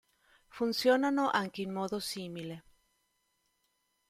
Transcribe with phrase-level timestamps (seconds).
[0.49, 2.63] Funzionano anche in modo simile.